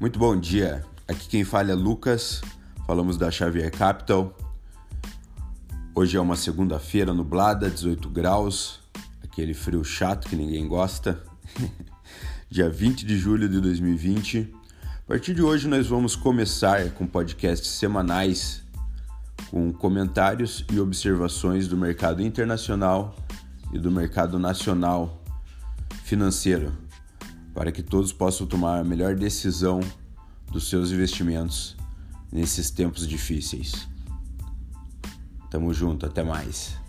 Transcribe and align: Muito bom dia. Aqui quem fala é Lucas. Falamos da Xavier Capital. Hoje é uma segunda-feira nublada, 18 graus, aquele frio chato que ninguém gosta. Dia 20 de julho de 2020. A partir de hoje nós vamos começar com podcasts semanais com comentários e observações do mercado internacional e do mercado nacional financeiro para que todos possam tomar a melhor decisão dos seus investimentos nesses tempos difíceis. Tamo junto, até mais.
Muito 0.00 0.18
bom 0.18 0.36
dia. 0.36 0.84
Aqui 1.06 1.28
quem 1.28 1.44
fala 1.44 1.70
é 1.70 1.74
Lucas. 1.74 2.42
Falamos 2.84 3.16
da 3.16 3.30
Xavier 3.30 3.70
Capital. 3.70 4.36
Hoje 5.94 6.16
é 6.16 6.20
uma 6.20 6.34
segunda-feira 6.34 7.14
nublada, 7.14 7.70
18 7.70 8.10
graus, 8.10 8.80
aquele 9.22 9.54
frio 9.54 9.84
chato 9.84 10.28
que 10.28 10.34
ninguém 10.34 10.66
gosta. 10.66 11.22
Dia 12.50 12.68
20 12.68 13.06
de 13.06 13.16
julho 13.16 13.48
de 13.48 13.60
2020. 13.60 14.52
A 14.82 15.06
partir 15.06 15.32
de 15.32 15.42
hoje 15.42 15.68
nós 15.68 15.86
vamos 15.86 16.16
começar 16.16 16.90
com 16.90 17.06
podcasts 17.06 17.70
semanais 17.70 18.64
com 19.48 19.72
comentários 19.72 20.64
e 20.72 20.80
observações 20.80 21.68
do 21.68 21.76
mercado 21.76 22.20
internacional 22.20 23.14
e 23.72 23.78
do 23.78 23.92
mercado 23.92 24.40
nacional 24.40 25.22
financeiro 26.02 26.83
para 27.54 27.70
que 27.70 27.82
todos 27.82 28.12
possam 28.12 28.46
tomar 28.46 28.80
a 28.80 28.84
melhor 28.84 29.14
decisão 29.14 29.80
dos 30.50 30.68
seus 30.68 30.90
investimentos 30.90 31.76
nesses 32.30 32.70
tempos 32.70 33.06
difíceis. 33.06 33.88
Tamo 35.50 35.72
junto, 35.72 36.04
até 36.04 36.24
mais. 36.24 36.83